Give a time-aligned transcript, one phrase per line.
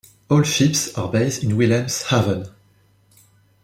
[0.31, 2.49] All ships are based in Wilhelmshaven.